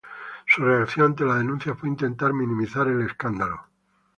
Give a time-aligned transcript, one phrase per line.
[0.47, 3.67] Su reacción ante la denuncia fue intentar minimizar el escándalo.